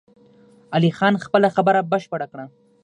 [0.75, 2.45] علي خان خپله خبره بشپړه کړه!